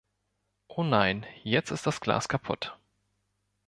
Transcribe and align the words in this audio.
Oh 0.67 0.81
nein, 0.81 1.27
jetzt 1.43 1.69
ist 1.69 1.85
das 1.85 2.01
Glas 2.01 2.27
kaputt. 2.27 2.75